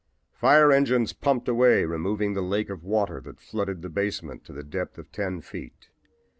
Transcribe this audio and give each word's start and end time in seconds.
Fire 0.33 0.71
engines 0.71 1.13
pumped 1.13 1.47
away 1.47 1.85
removing 1.85 2.33
the 2.33 2.41
lake 2.41 2.71
of 2.71 2.83
water 2.83 3.21
that 3.21 3.39
flooded 3.39 3.83
the 3.83 3.89
basement 3.89 4.43
to 4.45 4.51
the 4.51 4.63
depth 4.63 4.97
of 4.97 5.11
ten 5.11 5.41
feet. 5.41 5.89